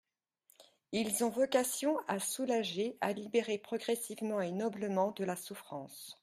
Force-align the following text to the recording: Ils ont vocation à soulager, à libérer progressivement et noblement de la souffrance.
Ils 0.93 1.23
ont 1.23 1.29
vocation 1.29 1.95
à 2.07 2.19
soulager, 2.19 2.97
à 3.01 3.13
libérer 3.13 3.59
progressivement 3.59 4.41
et 4.41 4.51
noblement 4.51 5.11
de 5.11 5.23
la 5.23 5.35
souffrance. 5.35 6.17